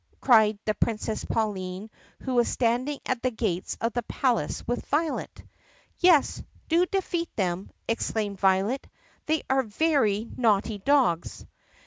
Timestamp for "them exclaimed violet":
7.35-8.87